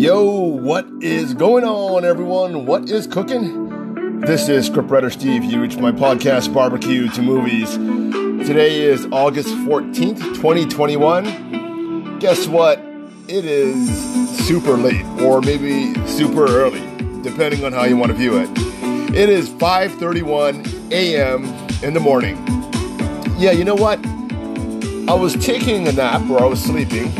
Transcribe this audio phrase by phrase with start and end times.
[0.00, 0.22] Yo,
[0.62, 2.64] what is going on, everyone?
[2.64, 4.20] What is cooking?
[4.20, 5.42] This is scriptwriter Steve.
[5.54, 7.74] Reach my podcast, Barbecue to Movies.
[8.48, 12.18] Today is August 14th, 2021.
[12.18, 12.78] Guess what?
[13.28, 13.90] It is
[14.46, 16.80] super late, or maybe super early,
[17.20, 18.48] depending on how you want to view it.
[19.14, 21.44] It is 5:31 a.m.
[21.82, 22.38] in the morning.
[23.38, 23.98] Yeah, you know what?
[25.06, 27.12] I was taking a nap or I was sleeping,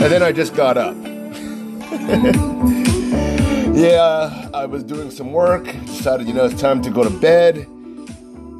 [0.00, 0.96] and then I just got up.
[3.74, 7.66] yeah, I was doing some work, decided, you know, it's time to go to bed.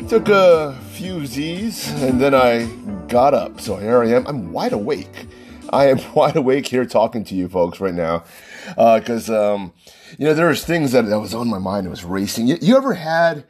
[0.09, 2.67] Took a few Z's, and then I
[3.09, 3.61] got up.
[3.61, 4.27] So here I am.
[4.27, 5.27] I'm wide awake.
[5.73, 8.25] I am wide awake here talking to you folks right now.
[8.67, 9.73] Because, uh, um,
[10.19, 11.87] you know, there's things that, that was on my mind.
[11.87, 12.47] It was racing.
[12.47, 13.45] You, you ever had,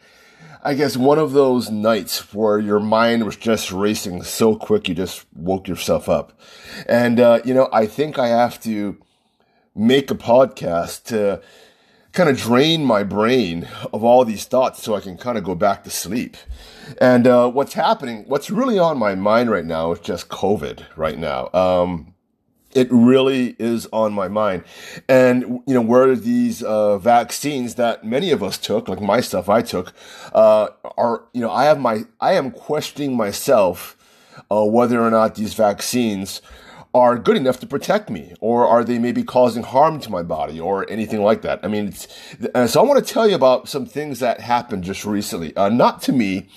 [0.64, 4.94] I guess, one of those nights where your mind was just racing so quick you
[4.94, 6.38] just woke yourself up?
[6.86, 8.96] And, uh, you know, I think I have to
[9.74, 11.42] make a podcast to
[12.12, 15.56] kind of drain my brain of all these thoughts so I can kind of go
[15.56, 16.36] back to sleep.
[17.00, 21.18] And uh, what's happening, what's really on my mind right now is just COVID right
[21.18, 21.50] now.
[21.52, 22.11] Um,
[22.74, 24.64] it really is on my mind.
[25.08, 29.48] And, you know, where these uh, vaccines that many of us took, like my stuff
[29.48, 29.92] I took,
[30.34, 33.96] uh, are, you know, I have my, I am questioning myself
[34.50, 36.40] uh, whether or not these vaccines
[36.94, 40.60] are good enough to protect me, or are they maybe causing harm to my body,
[40.60, 41.58] or anything like that?
[41.62, 41.94] I mean,
[42.54, 45.70] uh, so I want to tell you about some things that happened just recently, uh,
[45.70, 46.48] not to me,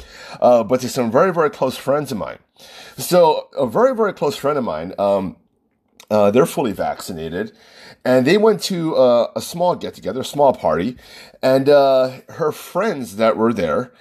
[0.41, 2.39] uh, but to some very, very close friends of mine.
[2.97, 5.37] So a very, very close friend of mine, um,
[6.09, 7.51] uh, they're fully vaccinated,
[8.03, 10.97] and they went to uh, a small get together, a small party,
[11.41, 13.91] and uh, her friends that were there.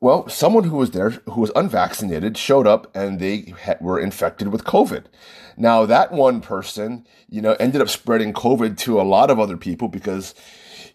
[0.00, 4.64] Well, someone who was there who was unvaccinated showed up and they were infected with
[4.64, 5.04] COVID.
[5.56, 9.56] Now that one person, you know, ended up spreading COVID to a lot of other
[9.56, 10.34] people because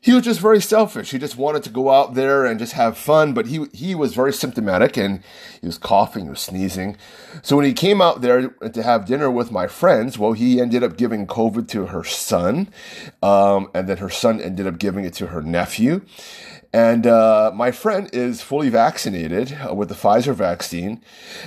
[0.07, 1.11] he was just very selfish.
[1.11, 4.15] He just wanted to go out there and just have fun, but he he was
[4.15, 5.21] very symptomatic and
[5.59, 6.95] he was coughing, he was sneezing.
[7.41, 10.81] So when he came out there to have dinner with my friends, well, he ended
[10.81, 12.69] up giving COVID to her son,
[13.21, 15.99] um, and then her son ended up giving it to her nephew.
[16.73, 21.01] And uh, my friend is fully vaccinated uh, with the Pfizer vaccine.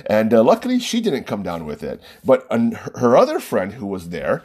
[0.07, 2.01] And uh, luckily, she didn't come down with it.
[2.25, 2.47] But
[2.95, 4.43] her other friend who was there,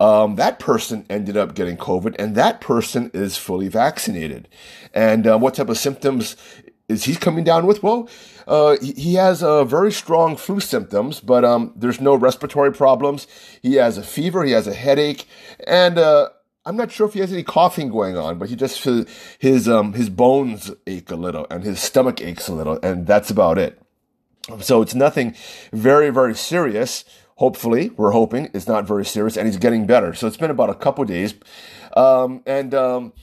[0.00, 4.48] um, that person ended up getting COVID, and that person is fully vaccinated.
[4.94, 6.36] And uh, what type of symptoms
[6.88, 7.82] is he coming down with?
[7.82, 8.08] Well,
[8.46, 13.26] uh, he has uh, very strong flu symptoms, but um, there's no respiratory problems.
[13.60, 15.26] He has a fever, he has a headache,
[15.66, 16.30] and uh,
[16.68, 18.86] I'm not sure if he has any coughing going on, but he just
[19.38, 23.30] his um his bones ache a little and his stomach aches a little, and that's
[23.30, 23.80] about it.
[24.60, 25.34] So it's nothing
[25.72, 27.06] very very serious.
[27.36, 30.12] Hopefully, we're hoping it's not very serious, and he's getting better.
[30.12, 31.34] So it's been about a couple days,
[31.96, 33.14] um, and um,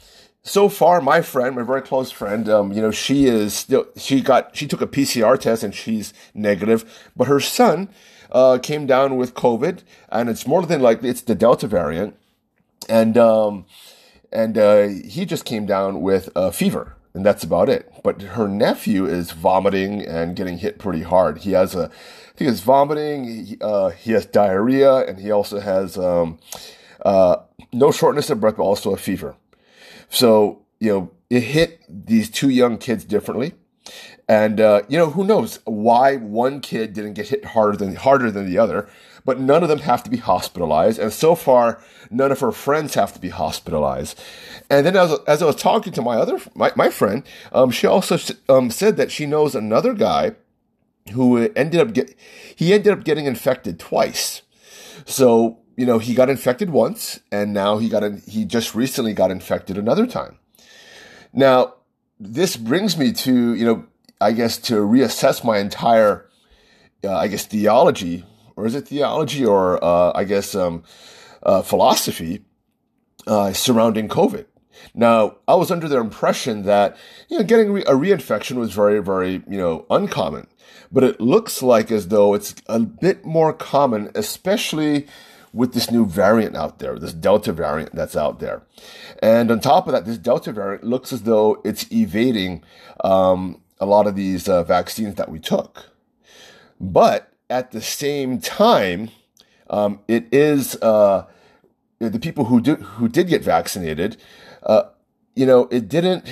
[0.41, 4.21] so far, my friend, my very close friend, um, you know, she is still she
[4.21, 7.89] got she took a PCR test and she's negative, but her son
[8.31, 12.17] uh, came down with COVID, and it's more than likely it's the Delta variant
[12.89, 13.65] and um,
[14.31, 17.91] and uh, he just came down with a fever, and that's about it.
[18.03, 21.39] But her nephew is vomiting and getting hit pretty hard.
[21.39, 21.89] He has a,
[22.35, 26.39] he has vomiting, he, uh, he has diarrhea, and he also has um,
[27.05, 27.37] uh,
[27.71, 29.35] no shortness of breath, but also a fever.
[30.09, 33.53] So you know, it hit these two young kids differently.
[34.27, 38.31] And uh, you know who knows why one kid didn't get hit harder than harder
[38.31, 38.89] than the other,
[39.25, 40.99] but none of them have to be hospitalized.
[40.99, 44.21] And so far, none of her friends have to be hospitalized.
[44.69, 47.87] And then as, as I was talking to my other my, my friend, um, she
[47.87, 50.35] also um, said that she knows another guy
[51.11, 52.15] who ended up get
[52.55, 54.43] he ended up getting infected twice.
[55.05, 59.13] So you know he got infected once, and now he got in, he just recently
[59.13, 60.39] got infected another time.
[61.33, 61.73] Now
[62.19, 63.85] this brings me to you know
[64.19, 66.29] I guess, to reassess my entire,
[67.03, 70.83] uh, I guess, theology, or is it theology, or uh, I guess um,
[71.43, 72.43] uh, philosophy
[73.27, 74.45] uh, surrounding COVID.
[74.93, 76.97] Now, I was under the impression that
[77.29, 80.47] you know getting re- a reinfection was very, very you know uncommon,
[80.91, 85.07] but it looks like as though it's a bit more common, especially
[85.53, 88.63] with this new variant out there, this Delta variant that's out there.
[89.23, 92.61] And on top of that, this Delta variant looks as though it's evading
[93.03, 95.91] um, a lot of these uh, vaccines that we took.
[96.79, 99.09] But at the same time,
[99.69, 101.25] um, it is uh,
[101.99, 104.17] the people who do who did get vaccinated.
[104.63, 104.83] Uh,
[105.35, 106.25] you know, it didn't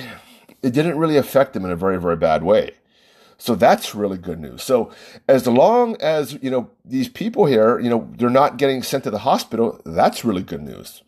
[0.62, 2.72] it didn't really affect them in a very very bad way.
[3.38, 4.64] So that's really good news.
[4.64, 4.92] So
[5.28, 9.12] as long as, you know, these people here, you know, they're not getting sent to
[9.12, 11.04] the hospital, that's really good news.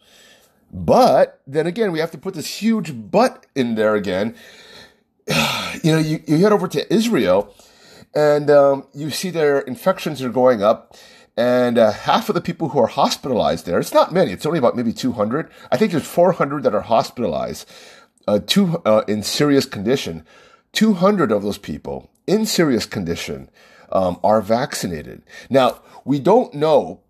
[0.70, 4.36] But then again, we have to put this huge but in there again.
[5.84, 7.54] You know, you, you head over to Israel
[8.16, 10.96] and um, you see their infections are going up.
[11.38, 14.58] And uh, half of the people who are hospitalized there, it's not many, it's only
[14.58, 15.52] about maybe 200.
[15.70, 17.70] I think there's 400 that are hospitalized
[18.26, 20.26] uh, two, uh, in serious condition.
[20.72, 23.50] 200 of those people in serious condition
[23.92, 25.24] um, are vaccinated.
[25.50, 27.02] Now, we don't know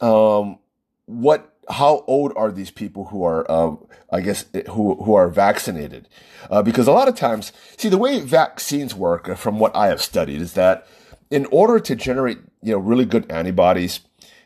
[0.00, 0.58] um,
[1.06, 3.76] what how old are these people who are, uh,
[4.12, 6.08] I guess, who who are vaccinated?
[6.50, 9.88] Uh, because a lot of times, see, the way vaccines work, uh, from what I
[9.88, 10.86] have studied, is that
[11.30, 14.00] in order to generate, you know, really good antibodies,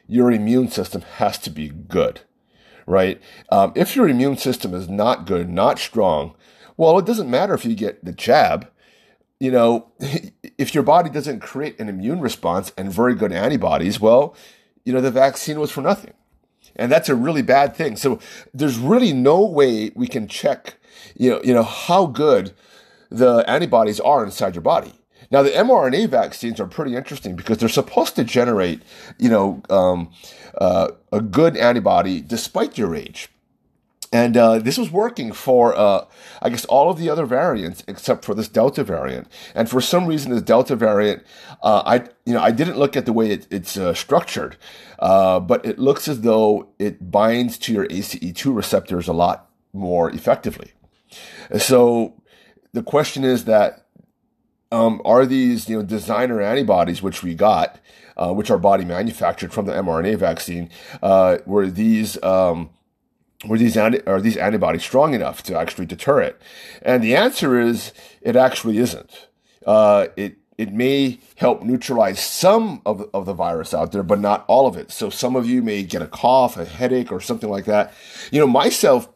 [0.07, 2.21] your immune system has to be good,
[2.87, 3.21] right?
[3.51, 6.35] Um, if your immune system is not good, not strong,
[6.77, 8.69] well, it doesn't matter if you get the jab.
[9.41, 9.93] You know,
[10.59, 14.37] if your body doesn't create an immune response and very good antibodies, well,
[14.85, 16.13] you know, the vaccine was for nothing.
[16.77, 17.97] And that's a really bad thing.
[17.97, 18.19] So
[18.53, 20.77] there's really no way we can check,
[21.17, 22.53] you know, you know, how good
[23.11, 24.93] the antibodies are inside your body.
[25.31, 28.83] Now, the mRNA vaccines are pretty interesting because they're supposed to generate,
[29.19, 30.11] you know, um,
[30.59, 33.29] uh, a good antibody despite your age.
[34.15, 36.07] And uh, this was working for, uh,
[36.41, 39.27] I guess, all of the other variants except for this Delta variant.
[39.57, 41.25] And for some reason, this Delta variant,
[41.65, 44.57] uh, I, you know, I didn't look at the way it, it's uh, structured,
[45.01, 50.11] uh, but it looks as though it binds to your ACE2 receptors a lot more
[50.11, 50.71] effectively.
[51.59, 52.15] So
[52.73, 53.85] the question is that
[54.71, 57.81] um, are these, you know, designer antibodies which we got,
[58.17, 60.71] uh, which our body manufactured from the mRNA vaccine,
[61.03, 62.71] were these um,
[63.47, 66.41] were these anti- are these antibodies strong enough to actually deter it?
[66.83, 69.29] And the answer is it actually isn't.
[69.67, 74.45] Uh, it it may help neutralize some of, of the virus out there, but not
[74.47, 74.93] all of it.
[74.93, 77.93] So some of you may get a cough, a headache, or something like that.
[78.31, 79.09] You know, myself,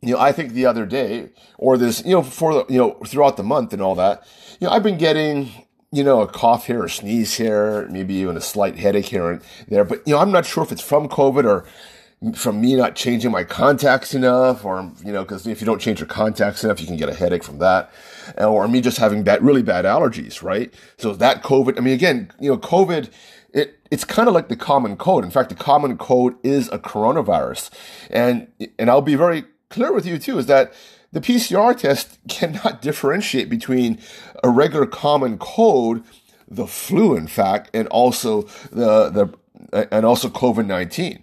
[0.00, 3.36] you know, I think the other day, or this, you know, for you know, throughout
[3.36, 4.26] the month and all that,
[4.60, 5.50] you know, I've been getting
[5.92, 9.42] you know, a cough here, a sneeze here, maybe even a slight headache here and
[9.68, 9.84] there.
[9.84, 11.66] But, you know, I'm not sure if it's from COVID or
[12.34, 15.98] from me not changing my contacts enough, or, you know, because if you don't change
[15.98, 17.90] your contacts enough, you can get a headache from that,
[18.38, 20.72] uh, or me just having bad, really bad allergies, right?
[20.98, 23.10] So that COVID, I mean, again, you know, COVID,
[23.52, 25.24] it, it's kind of like the common cold.
[25.24, 27.70] In fact, the common cold is a coronavirus.
[28.08, 28.46] And,
[28.78, 30.72] and I'll be very clear with you too, is that
[31.10, 33.98] the PCR test cannot differentiate between
[34.44, 36.04] a regular common cold,
[36.46, 41.22] the flu, in fact, and also the, the, and also COVID-19.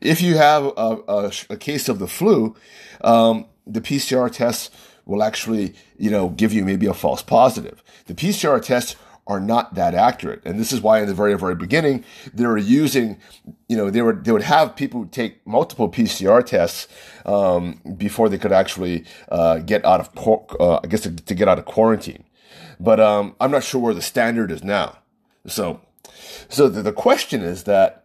[0.00, 2.54] If you have a, a, a case of the flu,
[3.02, 4.70] um, the PCR tests
[5.06, 7.82] will actually, you know, give you maybe a false positive.
[8.06, 8.96] The PCR tests
[9.26, 10.42] are not that accurate.
[10.44, 13.18] And this is why in the very, very beginning, they were using,
[13.68, 16.88] you know, they were, they would have people take multiple PCR tests,
[17.24, 21.48] um, before they could actually, uh, get out of, uh, I guess to, to, get
[21.48, 22.24] out of quarantine.
[22.78, 24.98] But, um, I'm not sure where the standard is now.
[25.46, 25.80] So,
[26.50, 28.03] so the, the question is that,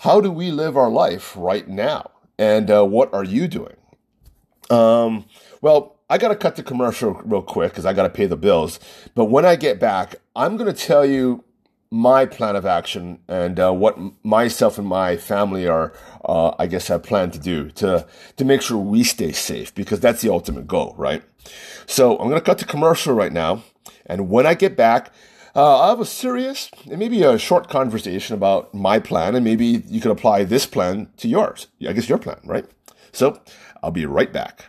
[0.00, 2.10] how do we live our life right now?
[2.38, 3.76] And uh, what are you doing?
[4.70, 5.26] Um,
[5.60, 8.36] well, I got to cut the commercial real quick because I got to pay the
[8.36, 8.80] bills.
[9.14, 11.44] But when I get back, I'm going to tell you
[11.90, 15.92] my plan of action and uh, what myself and my family are,
[16.24, 20.00] uh, I guess, have planned to do to to make sure we stay safe because
[20.00, 21.22] that's the ultimate goal, right?
[21.86, 23.64] So I'm going to cut the commercial right now,
[24.06, 25.12] and when I get back,
[25.54, 29.82] uh, i have a serious and maybe a short conversation about my plan, and maybe
[29.88, 31.68] you can apply this plan to yours.
[31.86, 32.66] I guess your plan, right?
[33.12, 33.40] So
[33.82, 34.66] I'll be right back.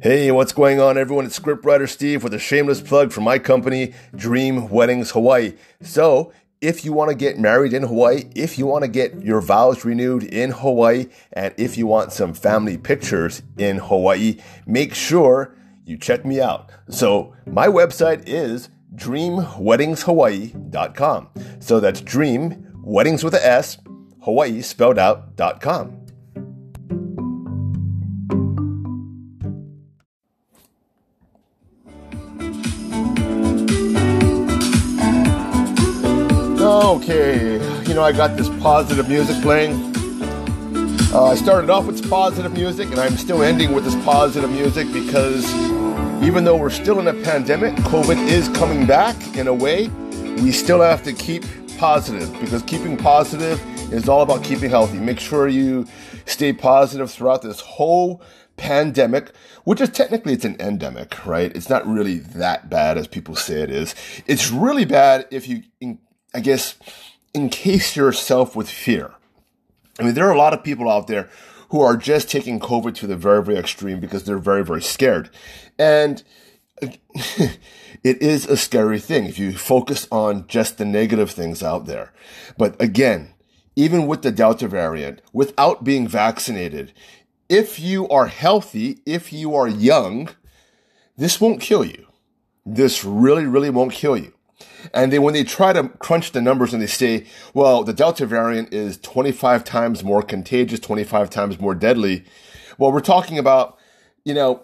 [0.00, 1.24] Hey, what's going on, everyone?
[1.24, 5.54] It's scriptwriter Steve with a shameless plug for my company, Dream Weddings Hawaii.
[5.80, 6.30] So,
[6.64, 9.84] if you want to get married in Hawaii, if you want to get your vows
[9.84, 15.54] renewed in Hawaii, and if you want some family pictures in Hawaii, make sure
[15.84, 16.70] you check me out.
[16.88, 21.28] So, my website is dreamweddingshawaii.com.
[21.60, 23.76] So that's dream, weddings with a S,
[24.22, 26.03] Hawaii spelled out.com.
[36.84, 37.54] Okay,
[37.88, 39.72] you know, I got this positive music playing.
[41.14, 44.92] Uh, I started off with positive music, and I'm still ending with this positive music
[44.92, 45.50] because
[46.22, 49.88] even though we're still in a pandemic, COVID is coming back in a way.
[50.42, 51.44] We still have to keep
[51.78, 53.58] positive because keeping positive
[53.90, 54.98] is all about keeping healthy.
[54.98, 55.86] Make sure you
[56.26, 58.20] stay positive throughout this whole
[58.58, 59.32] pandemic,
[59.64, 61.50] which is technically it's an endemic, right?
[61.56, 63.94] It's not really that bad as people say it is.
[64.26, 65.62] It's really bad if you,
[66.34, 66.74] I guess,
[67.34, 69.14] encase yourself with fear.
[69.98, 71.30] I mean, there are a lot of people out there
[71.70, 75.30] who are just taking COVID to the very, very extreme because they're very, very scared.
[75.78, 76.22] And
[76.80, 82.12] it is a scary thing if you focus on just the negative things out there.
[82.58, 83.34] But again,
[83.76, 86.92] even with the Delta variant, without being vaccinated,
[87.48, 90.28] if you are healthy, if you are young,
[91.16, 92.06] this won't kill you.
[92.66, 94.33] This really, really won't kill you.
[94.92, 98.26] And then when they try to crunch the numbers and they say, well, the Delta
[98.26, 102.24] variant is 25 times more contagious, 25 times more deadly.
[102.78, 103.78] Well, we're talking about,
[104.24, 104.62] you know,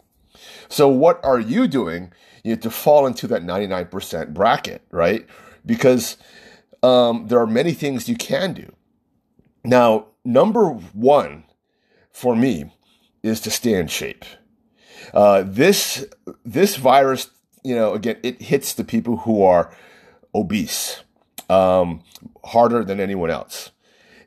[0.69, 2.12] So what are you doing
[2.45, 5.27] you know, to fall into that 99% bracket, right?
[5.65, 6.17] Because
[6.83, 8.73] um, there are many things you can do.
[9.65, 11.45] Now, number one
[12.12, 12.73] for me
[13.28, 14.25] is to stay in shape.
[15.14, 16.06] Uh, this
[16.44, 17.30] this virus,
[17.62, 19.75] you know, again, it hits the people who are
[20.35, 21.02] obese
[21.49, 22.02] um,
[22.44, 23.70] harder than anyone else.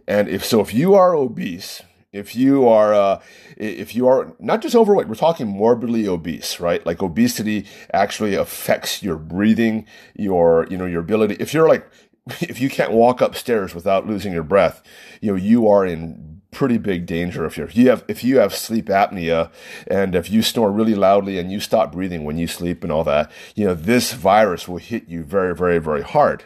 [0.07, 1.81] And if so, if you are obese,
[2.11, 3.21] if you are uh,
[3.55, 6.85] if you are not just overweight, we're talking morbidly obese, right?
[6.85, 11.37] Like obesity actually affects your breathing, your you know your ability.
[11.39, 11.87] If you're like
[12.41, 14.83] if you can't walk upstairs without losing your breath,
[15.21, 18.39] you know you are in pretty big danger if you're if you have if you
[18.39, 19.49] have sleep apnea
[19.87, 23.05] and if you snore really loudly and you stop breathing when you sleep and all
[23.05, 26.43] that you know this virus will hit you very very very hard.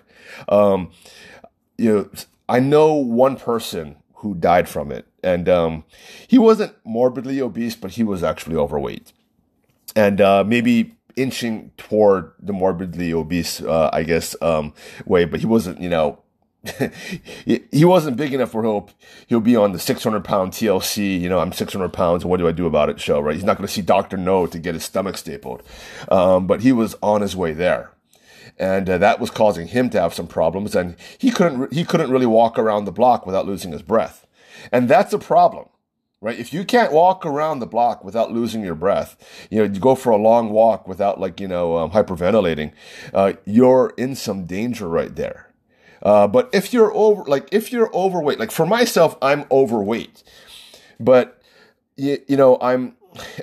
[0.48, 0.92] Um,
[1.78, 2.10] you know
[2.48, 5.84] i know one person who died from it and um,
[6.28, 9.12] he wasn't morbidly obese but he was actually overweight
[9.96, 14.74] and uh, maybe inching toward the morbidly obese uh, i guess um,
[15.06, 16.20] way but he wasn't you know
[17.46, 18.90] he wasn't big enough where he'll
[19.28, 21.20] he'll be on the 600 pound TLC.
[21.20, 23.00] You know, I'm 600 pounds, what do I do about it?
[23.00, 23.36] Show right.
[23.36, 25.64] He's not going to see Doctor Now to get his stomach stapled,
[26.10, 27.92] um, but he was on his way there,
[28.58, 32.12] and uh, that was causing him to have some problems, and he couldn't he couldn't
[32.12, 34.26] really walk around the block without losing his breath,
[34.72, 35.70] and that's a problem.
[36.22, 36.40] Right?
[36.40, 39.16] If you can't walk around the block without losing your breath,
[39.52, 42.72] you know, you go for a long walk without like, you know, um, hyperventilating,
[43.14, 45.54] uh, you're in some danger right there.
[46.02, 50.24] Uh, but if you're over, like if you're overweight, like for myself, I'm overweight,
[51.00, 51.42] but
[51.98, 52.96] you, you know, I'm,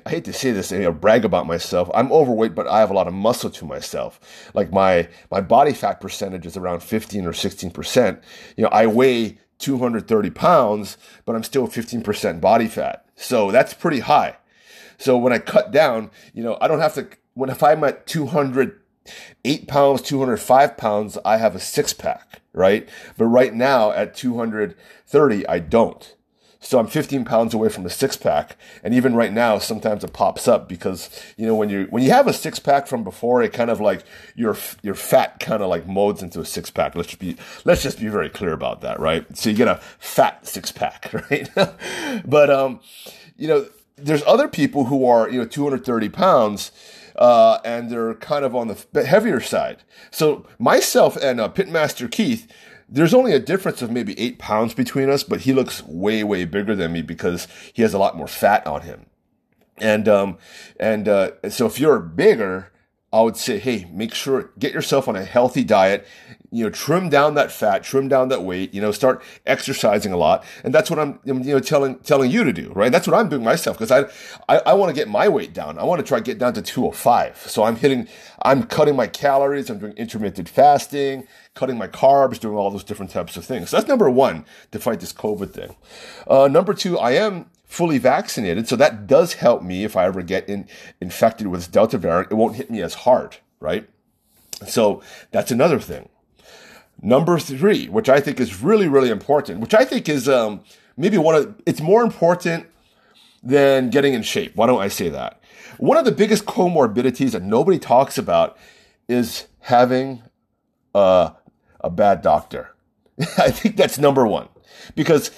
[0.06, 1.90] I hate to say this, you know, brag about myself.
[1.94, 4.20] I'm overweight, but I have a lot of muscle to myself.
[4.54, 8.22] Like my, my body fat percentage is around 15 or 16%.
[8.56, 13.06] You know, I weigh 230 pounds, but I'm still 15% body fat.
[13.16, 14.36] So that's pretty high.
[14.98, 18.06] So when I cut down, you know, I don't have to, when if I'm at
[18.06, 18.81] 200
[19.44, 22.88] eight pounds, 205 pounds, I have a six pack, right?
[23.16, 26.14] But right now at 230, I don't.
[26.64, 28.56] So I'm 15 pounds away from a six pack.
[28.84, 32.10] And even right now, sometimes it pops up because, you know, when you, when you
[32.10, 34.04] have a six pack from before, it kind of like
[34.36, 36.94] your, your fat kind of like molds into a six pack.
[36.94, 39.36] Let's just be, let's just be very clear about that, right?
[39.36, 41.50] So you get a fat six pack, right?
[42.24, 42.78] but, um,
[43.36, 43.66] you know,
[43.96, 46.70] there's other people who are, you know, 230 pounds
[47.16, 49.82] uh, and they're kind of on the heavier side.
[50.10, 52.50] So myself and uh, Pitmaster Keith,
[52.88, 56.44] there's only a difference of maybe eight pounds between us, but he looks way, way
[56.44, 59.06] bigger than me because he has a lot more fat on him.
[59.78, 60.38] And, um,
[60.78, 62.71] and, uh, so if you're bigger,
[63.12, 66.06] I would say, hey, make sure get yourself on a healthy diet.
[66.50, 68.74] You know, trim down that fat, trim down that weight.
[68.74, 72.44] You know, start exercising a lot, and that's what I'm you know telling telling you
[72.44, 72.72] to do.
[72.74, 72.92] Right?
[72.92, 74.04] That's what I'm doing myself because I
[74.48, 75.78] I, I want to get my weight down.
[75.78, 77.36] I want to try to get down to 205.
[77.48, 78.08] So I'm hitting,
[78.42, 79.70] I'm cutting my calories.
[79.70, 83.70] I'm doing intermittent fasting, cutting my carbs, doing all those different types of things.
[83.70, 85.76] So that's number one to fight this COVID thing.
[86.26, 88.68] Uh, number two, I am fully vaccinated.
[88.68, 90.68] So that does help me if I ever get in,
[91.00, 92.30] infected with Delta variant.
[92.30, 93.88] It won't hit me as hard, right?
[94.66, 96.10] So that's another thing.
[97.00, 100.60] Number three, which I think is really, really important, which I think is um,
[100.98, 102.66] maybe one of, it's more important
[103.42, 104.54] than getting in shape.
[104.54, 105.40] Why don't I say that?
[105.78, 108.58] One of the biggest comorbidities that nobody talks about
[109.08, 110.22] is having
[110.94, 111.32] a,
[111.80, 112.74] a bad doctor.
[113.38, 114.48] I think that's number one
[114.94, 115.30] because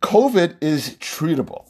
[0.00, 1.66] COVID is treatable.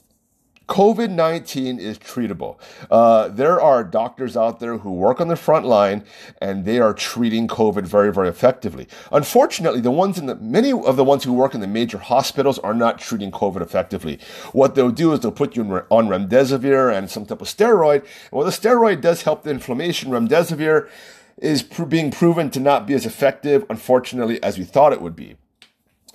[0.68, 2.56] COVID 19 is treatable.
[2.90, 6.02] Uh, there are doctors out there who work on the front line
[6.40, 8.88] and they are treating COVID very, very effectively.
[9.10, 12.58] Unfortunately, the ones in the, many of the ones who work in the major hospitals
[12.60, 14.18] are not treating COVID effectively.
[14.52, 18.06] What they'll do is they'll put you on remdesivir and some type of steroid.
[18.30, 20.10] Well, the steroid does help the inflammation.
[20.10, 20.88] Remdesivir
[21.36, 25.36] is being proven to not be as effective, unfortunately, as we thought it would be.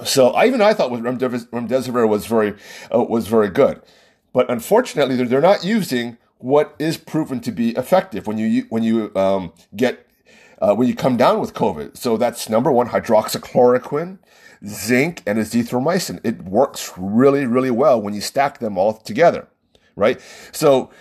[0.04, 2.54] So I, even I thought remdesivir was very
[2.94, 3.82] uh, was very good,
[4.32, 8.84] but unfortunately they're, they're not using what is proven to be effective when you when
[8.84, 10.08] you um, get
[10.62, 11.98] uh, when you come down with COVID.
[11.98, 14.20] So that's number one, hydroxychloroquine,
[14.66, 16.20] zinc, and azithromycin.
[16.24, 19.48] It works really really well when you stack them all together,
[19.96, 20.22] right?
[20.52, 20.92] So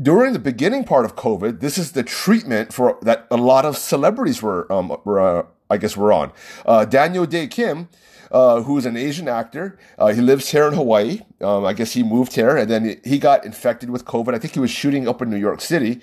[0.00, 3.76] during the beginning part of COVID, this is the treatment for that a lot of
[3.76, 6.32] celebrities were, um, were uh, I guess, were on.
[6.64, 7.88] Uh, Daniel Dae Kim
[8.32, 9.78] uh, who's an Asian actor.
[9.98, 11.20] Uh, he lives here in Hawaii.
[11.40, 14.34] Um, I guess he moved here and then he got infected with COVID.
[14.34, 16.00] I think he was shooting up in New York City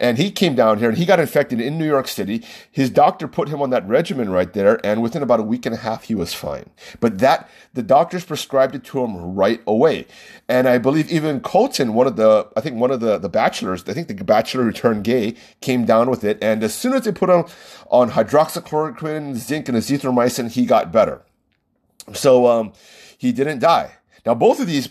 [0.00, 2.44] and he came down here and he got infected in New York City.
[2.70, 5.74] His doctor put him on that regimen right there, and within about a week and
[5.74, 6.70] a half, he was fine.
[7.00, 10.06] But that the doctors prescribed it to him right away,
[10.48, 13.84] and I believe even Colton, one of the I think one of the the bachelors,
[13.88, 17.02] I think the bachelor who turned gay, came down with it, and as soon as
[17.02, 17.44] they put him
[17.90, 21.22] on hydroxychloroquine, zinc, and azithromycin, he got better.
[22.14, 22.72] So um,
[23.16, 23.92] he didn't die.
[24.24, 24.88] Now both of these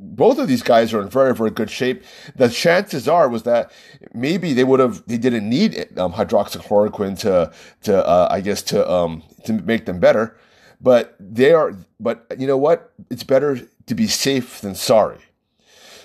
[0.00, 2.02] both of these guys are in very very good shape.
[2.34, 3.70] The chances are was that
[4.14, 8.90] maybe they would have they didn't need um, hydroxychloroquine to to uh, I guess to
[8.90, 10.36] um, to make them better,
[10.80, 11.76] but they are.
[11.98, 12.92] But you know what?
[13.10, 15.18] It's better to be safe than sorry.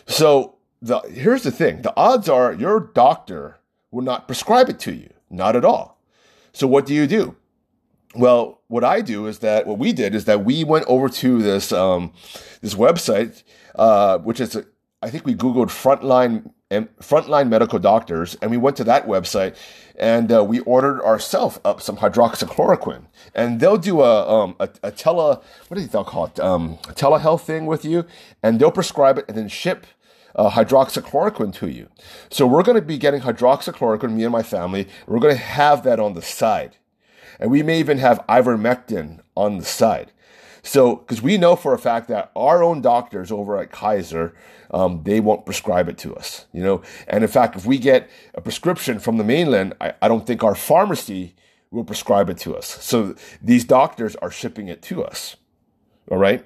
[0.07, 3.59] So the here's the thing: the odds are your doctor
[3.91, 5.97] will not prescribe it to you, not at all.
[6.51, 7.35] So what do you do?
[8.15, 11.41] Well, what I do is that what we did is that we went over to
[11.41, 12.13] this um,
[12.61, 13.43] this website,
[13.75, 14.65] uh, which is a,
[15.01, 16.51] I think we googled frontline
[16.99, 19.55] frontline medical doctors, and we went to that website
[19.97, 24.91] and uh, we ordered ourselves up some hydroxychloroquine, and they'll do a um, a, a
[24.91, 28.05] tele what do they call it um, a telehealth thing with you,
[28.41, 29.85] and they'll prescribe it and then ship
[30.35, 31.89] uh, hydroxychloroquine to you.
[32.29, 34.87] So we're going to be getting hydroxychloroquine, me and my family.
[35.07, 36.77] We're going to have that on the side.
[37.39, 40.11] And we may even have ivermectin on the side.
[40.65, 44.33] So, because we know for a fact that our own doctors over at Kaiser,
[44.71, 46.81] um, they won't prescribe it to us, you know.
[47.07, 50.43] And in fact, if we get a prescription from the mainland, I, I don't think
[50.43, 51.35] our pharmacy
[51.69, 52.83] will prescribe it to us.
[52.83, 55.35] So these doctors are shipping it to us.
[56.09, 56.43] All right.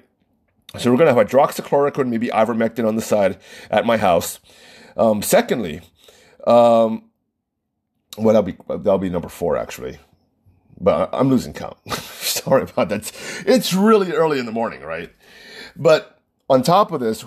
[0.76, 3.38] So we're going to have hydroxychloroquine, maybe ivermectin on the side
[3.70, 4.38] at my house.
[4.98, 5.80] Um, secondly,
[6.46, 7.10] um,
[8.18, 9.98] well, that'll be that'll be number four actually
[10.80, 11.76] but I'm losing count.
[11.90, 13.12] Sorry about that.
[13.46, 15.12] It's really early in the morning, right?
[15.76, 17.24] But on top of this,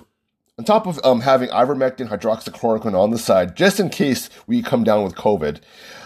[0.58, 4.84] on top of um, having ivermectin, hydroxychloroquine on the side, just in case we come
[4.84, 5.62] down with COVID,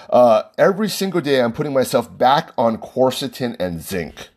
[0.09, 4.29] uh, every single day I'm putting myself back on quercetin and zinc.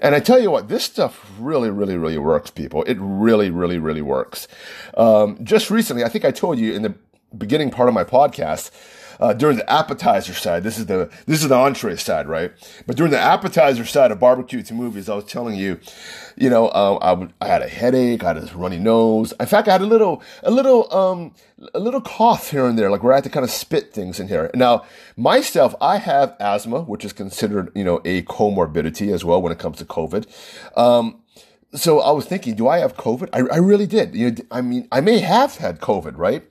[0.00, 2.82] And I tell you what, this stuff really, really, really works, people.
[2.84, 4.48] It really, really, really works.
[4.96, 6.94] Um, just recently, I think I told you in the
[7.36, 8.70] beginning part of my podcast,
[9.20, 10.62] uh, during the appetizer side.
[10.62, 12.52] This is the this is the entree side, right?
[12.86, 15.78] But during the appetizer side of barbecue to movies, I was telling you,
[16.36, 19.32] you know, uh, I, had a headache, I had a runny nose.
[19.38, 21.32] In fact, I had a little a little um
[21.72, 24.20] a little cough here and there, like where I had to kind of spit things
[24.20, 24.50] in here.
[24.54, 24.84] Now,
[25.16, 29.58] myself, I have asthma, which is considered you know a comorbidity as well when it
[29.58, 30.26] comes to COVID.
[30.76, 31.20] Um,
[31.74, 33.30] so I was thinking, do I have COVID?
[33.32, 34.14] I, I really did.
[34.14, 36.44] You know, I mean, I may have had COVID, right?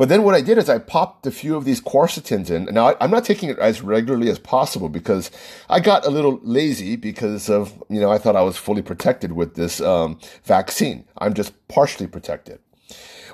[0.00, 2.64] But then what I did is I popped a few of these quercetins in.
[2.72, 5.30] Now I'm not taking it as regularly as possible because
[5.68, 9.32] I got a little lazy because of, you know, I thought I was fully protected
[9.32, 11.04] with this um, vaccine.
[11.18, 12.60] I'm just partially protected.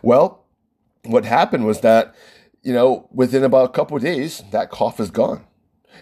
[0.02, 0.44] Well,
[1.04, 2.16] what happened was that
[2.64, 5.44] you know, within about a couple of days, that cough is gone.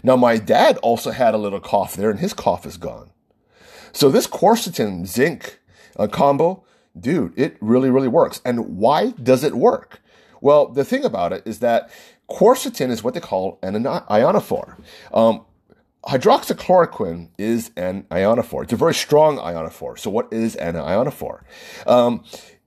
[0.03, 3.11] Now, my dad also had a little cough there, and his cough is gone.
[3.93, 5.61] So this quercetin zinc
[5.99, 6.65] uh, combo,
[6.99, 8.41] dude, it really, really works.
[8.47, 10.01] And why does it work?
[10.45, 11.91] Well, the thing about it is that
[12.29, 14.77] quercetin is what they call an ionophore.
[15.11, 15.47] Um,
[16.05, 18.65] hydroxychloroquine is an ionophore.
[18.65, 19.99] It's a very strong ionophore.
[19.99, 21.45] So, what is an ionophore?
[21.87, 22.25] Um,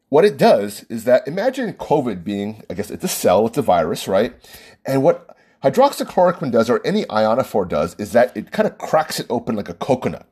[0.10, 3.62] what it does is that imagine COVID being, I guess it's a cell, it's a
[3.62, 4.34] virus, right?
[4.84, 9.28] And what hydroxychloroquine does, or any ionophore does, is that it kind of cracks it
[9.30, 10.28] open like a coconut.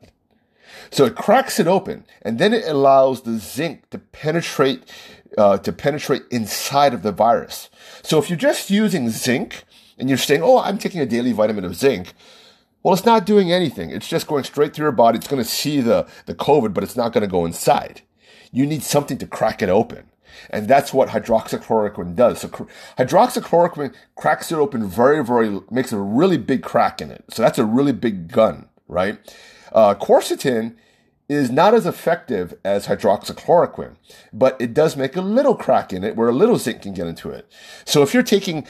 [0.90, 4.90] So it cracks it open, and then it allows the zinc to penetrate
[5.36, 7.70] uh, to penetrate inside of the virus.
[8.02, 9.64] So if you're just using zinc
[9.98, 12.14] and you're saying, "Oh, I'm taking a daily vitamin of zinc,"
[12.82, 13.90] well, it's not doing anything.
[13.90, 15.18] It's just going straight through your body.
[15.18, 18.02] It's going to see the the COVID, but it's not going to go inside.
[18.52, 20.10] You need something to crack it open.
[20.50, 22.40] And that's what hydroxychloroquine does.
[22.40, 22.48] So
[22.98, 27.24] hydroxychloroquine cracks it open very, very, makes a really big crack in it.
[27.30, 29.18] So that's a really big gun, right?
[29.72, 30.76] Uh, quercetin
[31.28, 33.96] is not as effective as hydroxychloroquine,
[34.32, 37.06] but it does make a little crack in it where a little zinc can get
[37.06, 37.50] into it.
[37.84, 38.66] So if you're taking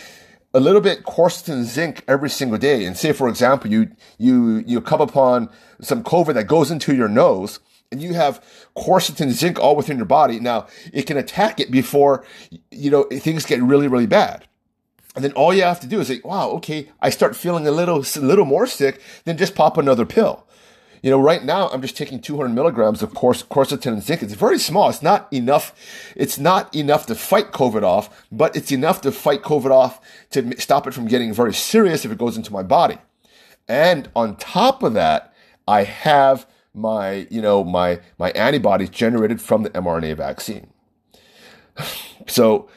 [0.54, 4.80] a little bit quercetin zinc every single day, and say for example you you you
[4.80, 7.60] come upon some COVID that goes into your nose,
[7.92, 8.42] and you have
[8.74, 12.24] quercetin zinc all within your body, now it can attack it before
[12.70, 14.46] you know things get really really bad.
[15.14, 17.70] And then all you have to do is say, "Wow, okay, I start feeling a
[17.70, 20.45] little a little more sick." Then just pop another pill.
[21.06, 24.24] You know, right now I'm just taking 200 milligrams of quercetin and zinc.
[24.24, 24.88] It's very small.
[24.88, 25.72] It's not enough.
[26.16, 30.60] It's not enough to fight COVID off, but it's enough to fight COVID off to
[30.60, 32.98] stop it from getting very serious if it goes into my body.
[33.68, 35.32] And on top of that,
[35.68, 40.72] I have my, you know, my, my antibodies generated from the mRNA vaccine.
[42.26, 42.68] So,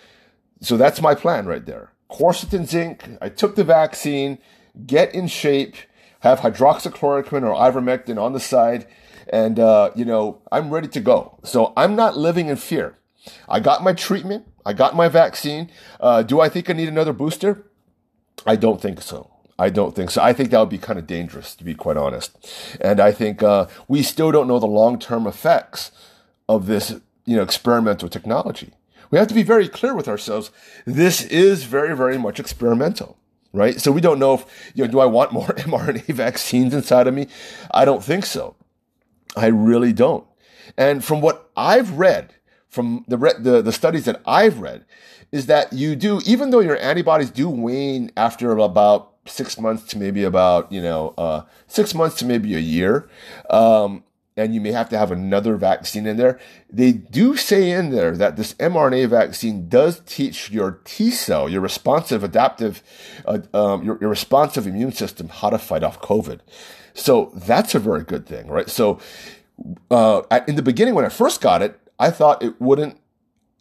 [0.62, 1.94] so that's my plan right there.
[2.12, 3.04] Quercetin zinc.
[3.20, 4.38] I took the vaccine,
[4.86, 5.76] get in shape,
[6.20, 8.86] have hydroxychloroquine or ivermectin on the side,
[9.28, 11.40] and uh, you know I'm ready to go.
[11.44, 12.98] So I'm not living in fear.
[13.48, 14.48] I got my treatment.
[14.66, 15.70] I got my vaccine.
[16.00, 17.66] Uh, do I think I need another booster?
[18.46, 19.32] I don't think so.
[19.58, 20.22] I don't think so.
[20.22, 22.32] I think that would be kind of dangerous, to be quite honest.
[22.80, 25.92] And I think uh, we still don't know the long-term effects
[26.48, 28.72] of this, you know, experimental technology.
[29.12, 30.50] We have to be very clear with ourselves.
[30.86, 33.19] This is very, very much experimental
[33.54, 33.80] right?
[33.80, 37.14] So we don't know if, you know, do I want more mRNA vaccines inside of
[37.14, 37.28] me?
[37.72, 38.56] I don't think so.
[39.36, 40.26] I really don't.
[40.78, 42.34] And from what I've read,
[42.68, 44.86] from the, the, the studies that I've read,
[45.32, 49.98] is that you do, even though your antibodies do wane after about six months to
[49.98, 53.10] maybe about, you know, uh, six months to maybe a year,
[53.50, 54.04] um,
[54.40, 56.40] and you may have to have another vaccine in there.
[56.72, 61.62] They do say in there that this mRNA vaccine does teach your T cell, your
[61.62, 62.82] responsive adaptive,
[63.26, 66.40] uh, um, your, your responsive immune system how to fight off COVID.
[66.94, 68.70] So that's a very good thing, right?
[68.70, 69.00] So
[69.92, 73.00] uh, in the beginning, when I first got it, I thought it wouldn't,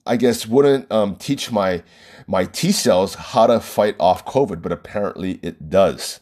[0.07, 1.83] I guess, wouldn't um, teach my
[2.27, 6.21] my T cells how to fight off COVID, but apparently it does.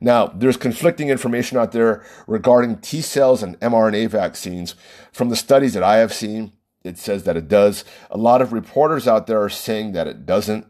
[0.00, 4.74] Now, there's conflicting information out there regarding T cells and mRNA vaccines.
[5.12, 7.84] From the studies that I have seen, it says that it does.
[8.10, 10.66] A lot of reporters out there are saying that it doesn't.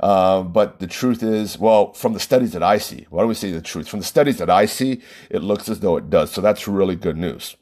[0.00, 3.34] Uh, but the truth is, well, from the studies that I see, why don't we
[3.34, 3.88] say the truth?
[3.88, 6.32] From the studies that I see, it looks as though it does.
[6.32, 7.56] So that's really good news.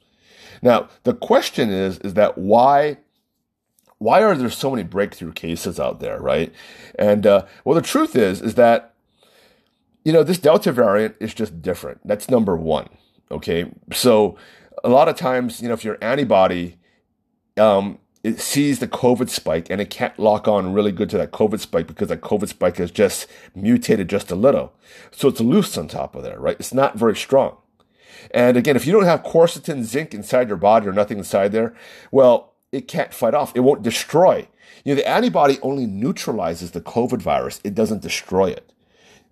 [0.62, 2.98] Now, the question is, is that why
[3.98, 6.54] why are there so many breakthrough cases out there, right?
[6.98, 8.89] And uh, well, the truth is, is that
[10.04, 12.00] you know, this Delta variant is just different.
[12.04, 12.88] That's number one.
[13.30, 13.70] Okay.
[13.92, 14.36] So
[14.82, 16.78] a lot of times, you know, if your antibody,
[17.56, 21.32] um, it sees the COVID spike and it can't lock on really good to that
[21.32, 24.72] COVID spike because that COVID spike has just mutated just a little.
[25.10, 26.56] So it's loose on top of there, right?
[26.58, 27.56] It's not very strong.
[28.32, 31.74] And again, if you don't have quercetin, zinc inside your body or nothing inside there,
[32.10, 33.52] well, it can't fight off.
[33.56, 34.48] It won't destroy.
[34.84, 37.60] You know, the antibody only neutralizes the COVID virus.
[37.64, 38.72] It doesn't destroy it.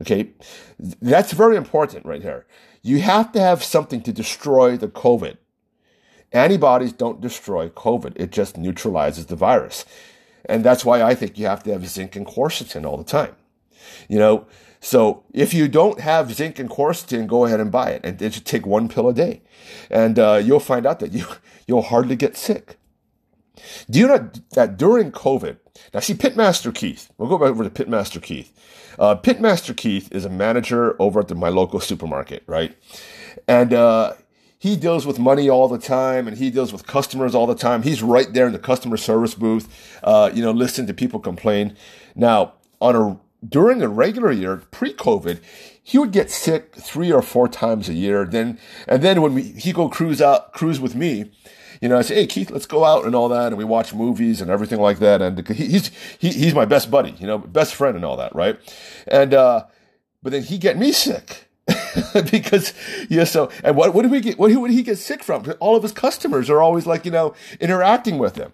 [0.03, 0.31] Okay.
[0.79, 2.47] That's very important right here.
[2.83, 5.37] You have to have something to destroy the COVID.
[6.33, 8.13] Antibodies don't destroy COVID.
[8.17, 9.85] It just neutralizes the virus.
[10.45, 13.35] And that's why I think you have to have zinc and quercetin all the time.
[14.09, 14.47] You know,
[14.81, 18.47] so if you don't have zinc and quercetin, go ahead and buy it and just
[18.47, 19.43] take one pill a day.
[19.91, 21.27] And uh, you'll find out that you,
[21.67, 22.77] you'll hardly get sick.
[23.91, 25.59] Do you know that during COVID,
[25.93, 28.53] now see Pitmaster Keith, we'll go back over to Pitmaster Keith.
[28.99, 32.77] Uh, Pitmaster Keith is a manager over at the, my local supermarket, right?
[33.47, 34.15] And uh,
[34.59, 37.83] he deals with money all the time and he deals with customers all the time.
[37.83, 41.77] He's right there in the customer service booth, uh, you know, listening to people complain.
[42.17, 45.41] Now, on a during the regular year, pre-COVID,
[45.83, 48.25] he would get sick three or four times a year.
[48.25, 51.31] Then, and then when we, he go cruise out, cruise with me,
[51.81, 53.49] you know, I say, Hey, Keith, let's go out and all that.
[53.49, 55.23] And we watch movies and everything like that.
[55.23, 58.35] And he's, he, he's my best buddy, you know, best friend and all that.
[58.35, 58.59] Right.
[59.07, 59.67] And, uh,
[60.23, 61.49] but then he get me sick.
[62.31, 62.73] because
[63.11, 64.39] yeah, so and what what did we get?
[64.39, 65.53] What would he get sick from?
[65.61, 68.53] All of his customers are always like you know interacting with him.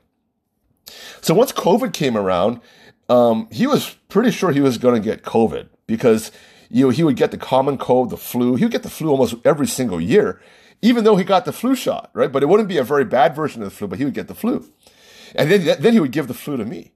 [1.21, 2.61] So once COVID came around,
[3.09, 6.33] um, he was pretty sure he was going to get COVID because
[6.71, 8.57] you know he would get the common cold, the flu.
[8.57, 10.41] He would get the flu almost every single year,
[10.85, 12.31] even though he got the flu shot, right?
[12.31, 14.29] But it wouldn't be a very bad version of the flu, but he would get
[14.29, 14.71] the flu,
[15.35, 16.93] and then then he would give the flu to me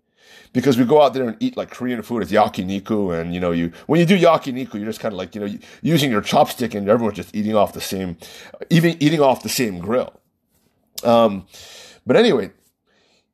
[0.53, 2.23] because we go out there and eat like Korean food.
[2.23, 5.35] It's yakiniku, and you know, you when you do yakiniku, you're just kind of like
[5.35, 8.19] you know using your chopstick, and everyone's just eating off the same,
[8.69, 10.13] even eating off the same grill.
[11.03, 11.47] Um,
[12.07, 12.51] but anyway,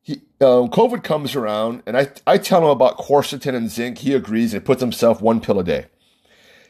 [0.01, 3.97] he, um, COVID comes around, and I, I tell him about quercetin and zinc.
[3.97, 5.87] He agrees and puts himself one pill a day.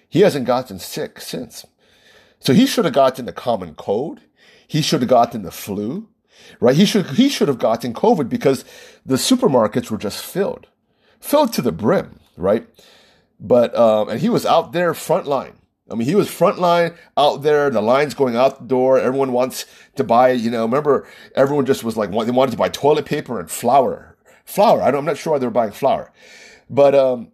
[0.10, 1.65] He hasn't gotten sick since.
[2.39, 4.21] So he should have gotten the common cold.
[4.67, 6.10] He should have gotten the flu,
[6.60, 6.76] right?
[6.76, 8.65] He should, he should have gotten COVID because
[9.06, 10.67] the supermarkets were just filled,
[11.19, 12.67] filled to the brim, right?
[13.39, 17.43] But, um, and he was out there front line I mean, he was frontline out
[17.43, 17.69] there.
[17.69, 19.00] The lines going out the door.
[19.00, 22.69] Everyone wants to buy, you know, remember everyone just was like, they wanted to buy
[22.69, 24.17] toilet paper and flour.
[24.45, 24.82] Flour.
[24.82, 26.12] I am not sure why they were buying flour.
[26.69, 27.32] But, um,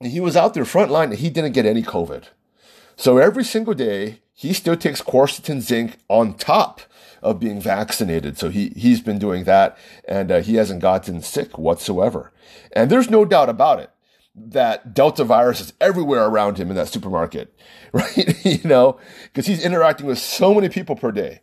[0.00, 2.24] he was out there frontline and he didn't get any COVID.
[2.96, 6.80] So every single day, he still takes quercetin zinc on top
[7.22, 8.36] of being vaccinated.
[8.36, 9.78] So he, he's been doing that
[10.08, 12.32] and uh, he hasn't gotten sick whatsoever.
[12.72, 13.90] And there's no doubt about it
[14.34, 17.56] that Delta virus is everywhere around him in that supermarket,
[17.92, 18.44] right?
[18.44, 21.42] you know, because he's interacting with so many people per day.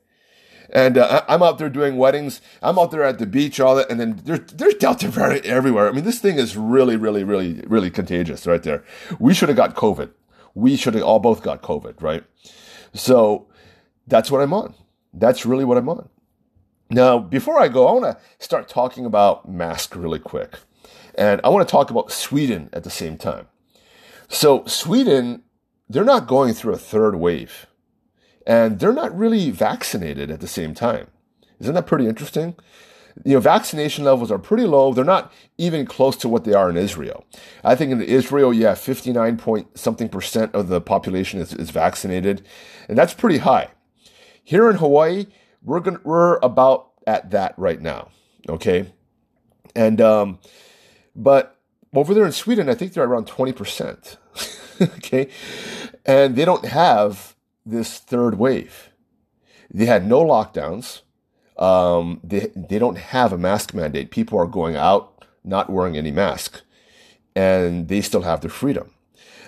[0.70, 2.42] And uh, I'm out there doing weddings.
[2.62, 5.88] I'm out there at the beach, all that, and then there's there's Delta variant everywhere.
[5.88, 8.84] I mean, this thing is really, really, really, really contagious, right there.
[9.20, 10.12] We should have got COVID.
[10.54, 12.24] We should have all both got COVID, right?
[12.94, 13.48] So
[14.08, 14.74] that's what I'm on.
[15.14, 16.10] That's really what I'm on.
[16.90, 20.58] Now, before I go, I want to start talking about mask really quick.
[21.16, 23.48] And I want to talk about Sweden at the same time.
[24.28, 25.44] So, Sweden,
[25.88, 27.66] they're not going through a third wave,
[28.46, 31.08] and they're not really vaccinated at the same time.
[31.60, 32.56] Isn't that pretty interesting?
[33.26, 34.94] You know, vaccination levels are pretty low.
[34.94, 37.26] They're not even close to what they are in Israel.
[37.64, 42.46] I think in Israel, yeah, 59 point something percent of the population is, is vaccinated,
[42.88, 43.70] and that's pretty high.
[44.44, 45.28] Here in Hawaii,
[45.62, 48.10] we're going we're about at that right now.
[48.48, 48.92] Okay.
[49.76, 50.40] And um,
[51.16, 51.58] but
[51.94, 54.18] over there in Sweden, I think they're around 20%.
[54.98, 55.30] okay.
[56.06, 58.90] And they don't have this third wave.
[59.72, 61.02] They had no lockdowns.
[61.60, 64.12] Um, they, they don't have a mask mandate.
[64.12, 66.62] People are going out not wearing any mask,
[67.36, 68.92] and they still have their freedom.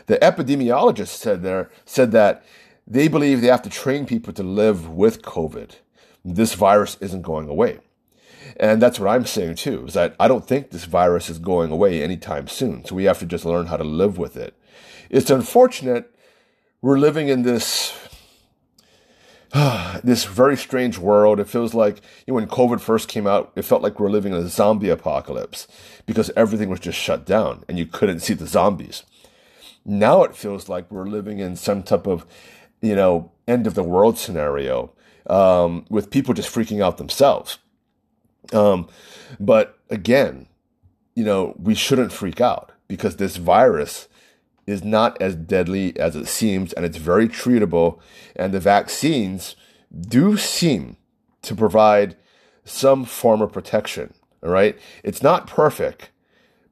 [0.08, 2.44] The epidemiologist said there said that
[2.86, 5.76] they believe they have to train people to live with COVID.
[6.26, 7.80] This virus isn't going away.
[8.58, 11.72] And that's what I'm saying too, is that I don't think this virus is going
[11.72, 12.84] away anytime soon.
[12.84, 14.54] So we have to just learn how to live with it.
[15.10, 16.14] It's unfortunate
[16.82, 17.94] we're living in this
[20.04, 21.40] this very strange world.
[21.40, 24.12] It feels like you know, when COVID first came out, it felt like we are
[24.12, 25.68] living in a zombie apocalypse
[26.06, 29.04] because everything was just shut down and you couldn't see the zombies.
[29.84, 32.26] Now it feels like we're living in some type of,
[32.82, 34.94] you know, end of the world scenario
[35.28, 37.58] um, with people just freaking out themselves.
[38.54, 38.88] Um,
[39.40, 40.48] but again,
[41.16, 44.08] you know, we shouldn't freak out because this virus
[44.72, 48.00] is not as deadly as it seems and it's very treatable.
[48.36, 49.56] And the vaccines
[50.00, 50.98] do seem
[51.44, 52.16] to provide
[52.64, 54.14] some form of protection.
[54.44, 54.78] All right.
[55.04, 56.10] It's not perfect,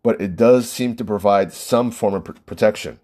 [0.02, 3.00] but it does seem to provide some form of pr- protection.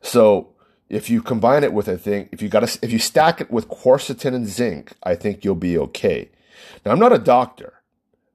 [0.00, 0.54] So
[0.88, 3.50] if you combine it with a thing, if you got to, if you stack it
[3.50, 6.30] with quercetin and zinc, I think you'll be okay.
[6.84, 7.82] Now, I'm not a doctor,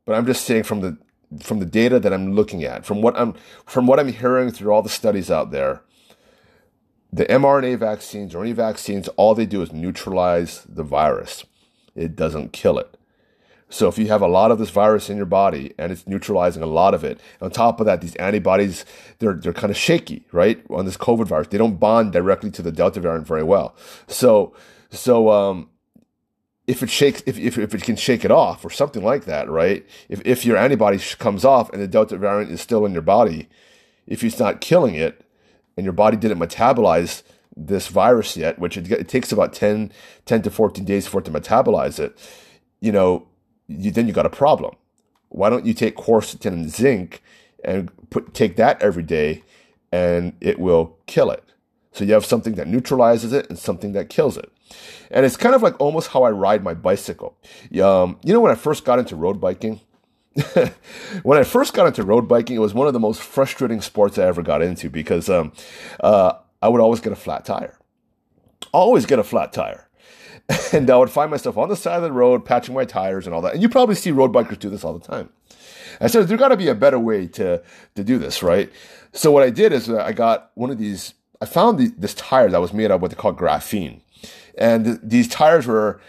[0.05, 0.97] but I'm just saying from the
[1.39, 4.73] from the data that I'm looking at, from what I'm from what I'm hearing through
[4.73, 5.81] all the studies out there,
[7.11, 11.45] the mRNA vaccines or any vaccines, all they do is neutralize the virus.
[11.95, 12.97] It doesn't kill it.
[13.69, 16.61] So if you have a lot of this virus in your body and it's neutralizing
[16.61, 18.85] a lot of it, on top of that, these antibodies,
[19.19, 20.61] they're, they're kind of shaky, right?
[20.69, 23.75] On this COVID virus, they don't bond directly to the Delta variant very well.
[24.07, 24.53] So,
[24.89, 25.69] so, um,
[26.67, 29.49] if it shakes, if, if, if it can shake it off or something like that,
[29.49, 29.85] right?
[30.09, 33.49] If, if your antibody comes off and the Delta variant is still in your body,
[34.05, 35.25] if it's not killing it
[35.77, 37.23] and your body didn't metabolize
[37.55, 39.91] this virus yet, which it, it takes about 10,
[40.25, 42.17] 10 to 14 days for it to metabolize it,
[42.79, 43.27] you know,
[43.67, 44.75] you, then you got a problem.
[45.29, 47.21] Why don't you take quercetin and zinc
[47.63, 49.43] and put, take that every day
[49.91, 51.43] and it will kill it.
[51.93, 54.51] So you have something that neutralizes it and something that kills it.
[55.09, 57.37] And it's kind of like almost how I ride my bicycle.
[57.81, 59.81] Um, you know, when I first got into road biking,
[61.23, 64.17] when I first got into road biking, it was one of the most frustrating sports
[64.17, 65.51] I ever got into because um,
[65.99, 67.77] uh, I would always get a flat tire.
[68.71, 69.87] Always get a flat tire.
[70.73, 73.33] And I would find myself on the side of the road patching my tires and
[73.33, 73.53] all that.
[73.53, 75.29] And you probably see road bikers do this all the time.
[76.01, 77.61] I said, there got to be a better way to,
[77.95, 78.71] to do this, right?
[79.13, 82.13] So what I did is uh, I got one of these, I found the, this
[82.15, 84.01] tire that was made out of what they call graphene.
[84.57, 86.01] And th- these tires were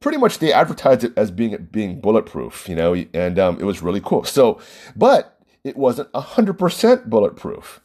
[0.00, 3.82] pretty much, they advertised it as being, being bulletproof, you know, and um, it was
[3.82, 4.24] really cool.
[4.24, 4.58] So,
[4.96, 7.80] but it wasn't 100% bulletproof.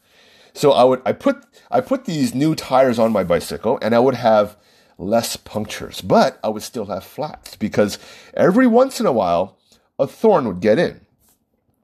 [0.54, 4.00] So I would, I put, I put these new tires on my bicycle and I
[4.00, 4.56] would have
[4.98, 8.00] less punctures, but I would still have flats because
[8.34, 9.58] every once in a while,
[10.00, 11.02] a thorn would get in.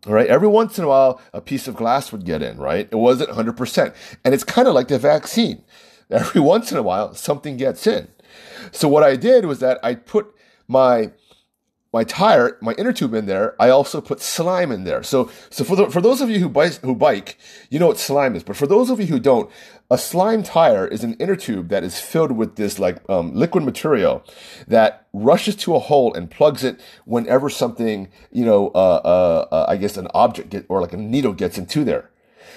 [0.07, 0.27] Right.
[0.27, 2.87] Every once in a while, a piece of glass would get in, right?
[2.89, 3.93] It wasn't 100%.
[4.25, 5.63] And it's kind of like the vaccine.
[6.09, 8.07] Every once in a while, something gets in.
[8.71, 10.33] So what I did was that I put
[10.67, 11.11] my
[11.93, 13.55] my tire, my inner tube in there.
[13.61, 15.03] I also put slime in there.
[15.03, 17.37] So, so for the, for those of you who bike, who bike,
[17.69, 18.43] you know what slime is.
[18.43, 19.51] But for those of you who don't,
[19.89, 23.65] a slime tire is an inner tube that is filled with this like um, liquid
[23.65, 24.23] material
[24.67, 29.65] that rushes to a hole and plugs it whenever something, you know, uh, uh, uh,
[29.67, 32.09] I guess an object get, or like a needle gets into there.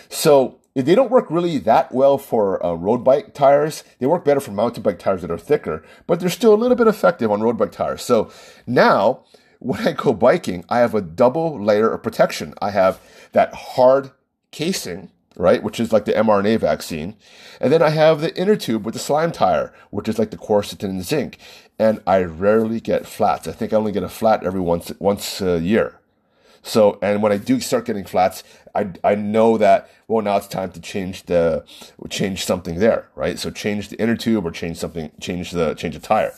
[0.08, 3.84] So they don't work really that well for uh, road bike tires.
[3.98, 6.76] They work better for mountain bike tires that are thicker, but they're still a little
[6.76, 8.02] bit effective on road bike tires.
[8.02, 8.30] So
[8.66, 9.24] now
[9.60, 12.54] when I go biking, I have a double layer of protection.
[12.60, 13.00] I have
[13.32, 14.10] that hard
[14.50, 15.62] casing right?
[15.62, 17.16] Which is like the mRNA vaccine.
[17.60, 20.36] And then I have the inner tube with the slime tire, which is like the
[20.36, 21.38] quercetin and zinc.
[21.78, 23.48] And I rarely get flats.
[23.48, 25.98] I think I only get a flat every once once a year.
[26.64, 28.42] So, and when I do start getting flats,
[28.74, 31.64] I, I know that, well, now it's time to change the,
[32.08, 33.38] change something there, right?
[33.38, 36.32] So change the inner tube or change something, change the, change the tire.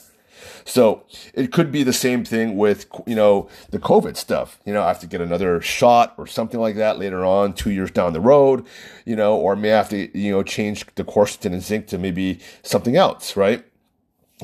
[0.64, 4.58] So it could be the same thing with, you know, the COVID stuff.
[4.66, 7.70] You know, I have to get another shot or something like that later on, two
[7.70, 8.66] years down the road,
[9.04, 12.40] you know, or may have to, you know, change the quercetin and zinc to maybe
[12.62, 13.64] something else, right?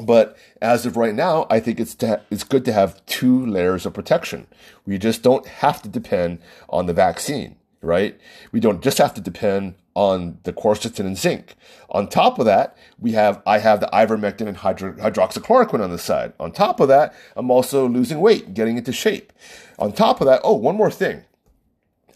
[0.00, 3.84] But as of right now, I think it's to, it's good to have two layers
[3.84, 4.46] of protection.
[4.86, 6.38] We just don't have to depend
[6.70, 8.18] on the vaccine, right?
[8.52, 11.54] We don't just have to depend on the quercetin and zinc.
[11.90, 15.98] On top of that, we have I have the ivermectin and hydro, hydroxychloroquine on the
[15.98, 16.32] side.
[16.40, 19.30] On top of that, I'm also losing weight, getting into shape.
[19.78, 21.24] On top of that, oh, one more thing.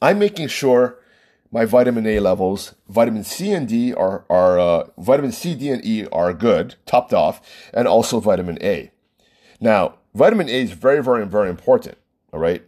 [0.01, 0.99] I'm making sure
[1.51, 5.85] my vitamin A levels, vitamin C and D are are uh, vitamin C, D, and
[5.85, 7.41] E are good, topped off,
[7.73, 8.91] and also vitamin A.
[9.61, 11.99] Now, vitamin A is very, very, very important.
[12.33, 12.63] All right,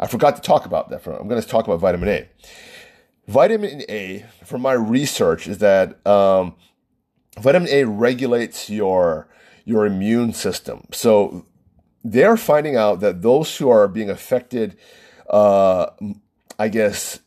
[0.00, 1.06] I forgot to talk about that.
[1.06, 2.28] I'm going to talk about vitamin A.
[3.28, 6.54] Vitamin A, from my research, is that um,
[7.40, 9.28] vitamin A regulates your
[9.64, 10.86] your immune system.
[10.92, 11.46] So
[12.02, 14.76] they're finding out that those who are being affected,
[15.30, 15.86] uh,
[16.58, 17.20] I guess,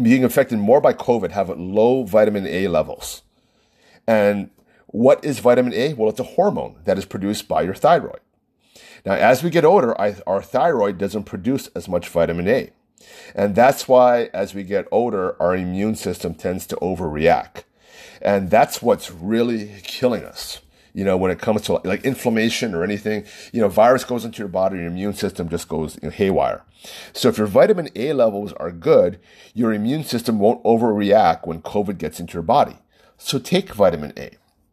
[0.00, 3.22] being affected more by COVID have low vitamin A levels.
[4.06, 4.50] And
[4.86, 5.94] what is vitamin A?
[5.94, 8.20] Well, it's a hormone that is produced by your thyroid.
[9.04, 12.70] Now, as we get older, our thyroid doesn't produce as much vitamin A.
[13.34, 17.64] And that's why, as we get older, our immune system tends to overreact.
[18.20, 20.60] And that's what's really killing us.
[20.98, 24.40] You know, when it comes to like inflammation or anything, you know, virus goes into
[24.40, 26.64] your body, your immune system just goes you know, haywire.
[27.12, 29.20] So if your vitamin A levels are good,
[29.54, 32.78] your immune system won't overreact when COVID gets into your body.
[33.16, 34.30] So take vitamin A.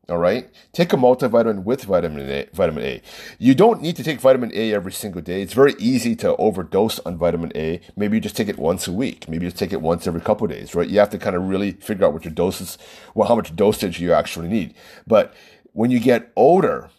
[0.08, 0.50] All right.
[0.72, 3.02] Take a multivitamin with vitamin A, vitamin A.
[3.40, 5.42] You don't need to take vitamin A every single day.
[5.42, 7.82] It's very easy to overdose on vitamin A.
[7.96, 9.28] Maybe you just take it once a week.
[9.28, 10.88] Maybe you just take it once every couple days, right?
[10.88, 12.78] You have to kind of really figure out what your doses,
[13.16, 14.76] well, how much dosage you actually need.
[15.08, 15.34] But
[15.76, 16.90] when you get older,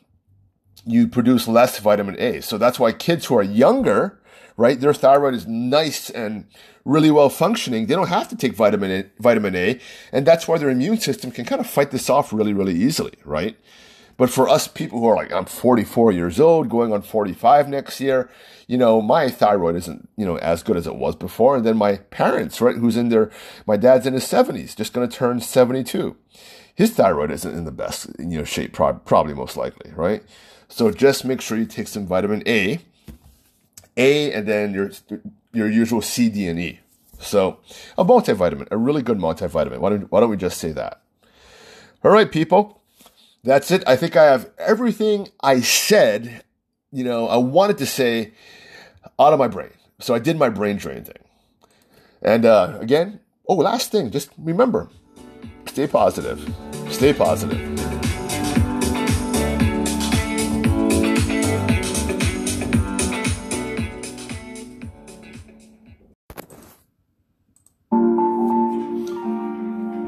[0.85, 2.43] you produce less vitamin A.
[2.43, 4.21] So that's why kids who are younger,
[4.59, 4.79] right?
[4.79, 6.45] Their thyroid is nice and
[6.85, 7.87] really well functioning.
[7.87, 9.81] They don't have to take vitamin A, vitamin A.
[10.12, 13.15] And that's why their immune system can kind of fight this off really, really easily,
[13.25, 13.57] right?
[14.19, 17.99] But for us people who are like, I'm 44 years old, going on 45 next
[17.99, 18.31] year,
[18.67, 21.57] you know, my thyroid isn't, you know, as good as it was before.
[21.57, 23.31] And then my parents, right, who's in their,
[23.67, 26.15] my dad's in his 70s, just going to turn 72.
[26.77, 30.23] His thyroid isn't in the best, you know, shape, probably most likely, right?
[30.69, 32.81] So just make sure you take some vitamin A
[33.96, 34.90] a and then your
[35.53, 36.81] your usual C, D, and E.
[37.19, 37.59] So
[37.96, 39.79] a multivitamin, a really good multivitamin.
[39.79, 41.00] Why don't, why don't we just say that?
[42.05, 42.83] All right, people.
[43.42, 43.83] That's it.
[43.87, 46.44] I think I have everything I said,
[46.92, 48.33] you know, I wanted to say
[49.19, 49.71] out of my brain.
[49.98, 51.23] So I did my brain drain thing.
[52.21, 54.88] And uh, again, Oh, last thing, just remember
[55.67, 56.54] stay positive.
[56.90, 57.77] Stay positive.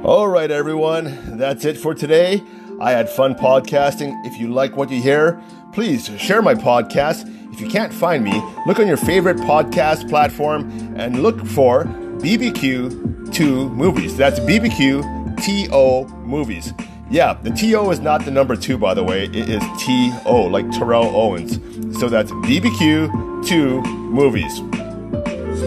[0.05, 2.43] All right, everyone, that's it for today.
[2.81, 4.15] I had fun podcasting.
[4.25, 5.43] If you like what you hear,
[5.75, 7.29] please share my podcast.
[7.53, 13.35] If you can't find me, look on your favorite podcast platform and look for BBQ
[13.35, 14.17] TO Movies.
[14.17, 16.73] That's BBQ TO Movies.
[17.11, 19.25] Yeah, the TO is not the number two, by the way.
[19.25, 21.55] It is TO, like Terrell Owens.
[21.99, 24.61] So that's BBQ TO Movies.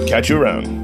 [0.08, 0.81] Catch you around.